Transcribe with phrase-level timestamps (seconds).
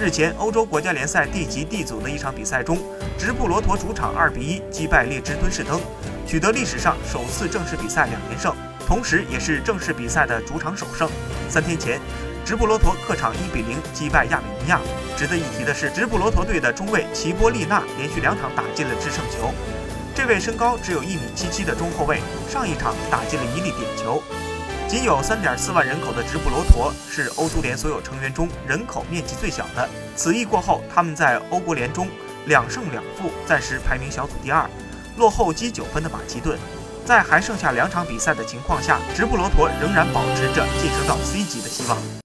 [0.00, 2.78] 日前，欧洲国家联赛 D 级 D 组的一场比赛中，
[3.18, 5.78] 直布罗陀主场2比1击败列支敦士登，
[6.26, 11.06] 取得历史上首次正式比赛两连胜，同时也是正式比赛的主场首胜。
[11.50, 12.00] 三天前，
[12.46, 14.80] 直布罗陀客场1比0击败亚美尼亚。
[15.18, 19.52] 值得一提的是，直布罗陀队的中卫齐波利纳连续两场打进了制胜球。
[20.14, 24.22] 这位身高只有一米七七的中后卫，上一场打进了一粒点球。
[24.90, 29.88] 仅有三点四万人口的直布罗陀是欧足联所有成员中人口面积最小的。
[30.16, 32.08] 此役过后，他们在欧国联中
[32.46, 34.68] 两胜两负，暂时排名小组第二，
[35.16, 36.58] 落后积九分的马其顿。
[37.04, 42.20] 在还剩下两场比赛的情况下，直布罗陀仍然保持着晋升到 C 级的希望。